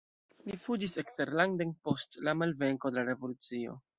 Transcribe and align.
Li 0.45 0.55
fuĝis 0.61 0.95
eksterlanden 1.01 1.75
post 1.87 2.19
la 2.29 2.35
malvenko 2.39 2.95
de 2.95 2.99
la 2.99 3.07
revolucio. 3.13 3.79